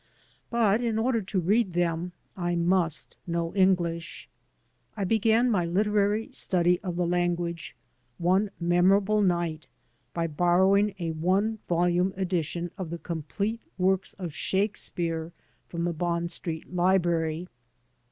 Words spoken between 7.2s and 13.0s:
guage one memorable night by borrowing a one volume edition of the